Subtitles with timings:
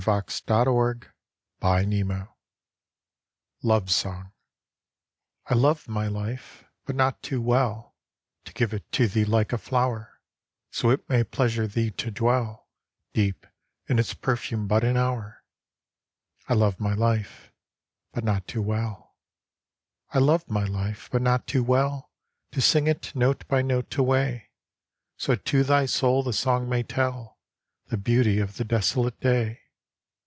[0.07, 2.01] 1917.
[3.61, 7.93] Love Song By Harriet Monroe I LOVE my life, but not too wellTo
[8.55, 10.19] give it to thee like a flower,
[10.71, 13.45] So it may pleasure thee to dwellDeep
[13.85, 17.53] in its perfume but an hour.I love my life,
[18.11, 22.09] but not too well.I love my life, but not too wellTo
[22.59, 24.49] sing it note by note away,
[25.17, 29.59] So to thy soul the song may tellThe beauty of the desolate day.